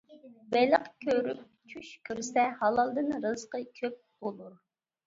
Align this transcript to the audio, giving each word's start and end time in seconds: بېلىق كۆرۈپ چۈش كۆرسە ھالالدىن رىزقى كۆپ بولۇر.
بېلىق 0.55 0.87
كۆرۈپ 1.05 1.43
چۈش 1.75 1.93
كۆرسە 2.09 2.49
ھالالدىن 2.65 3.17
رىزقى 3.29 3.65
كۆپ 3.83 4.03
بولۇر. 4.27 4.61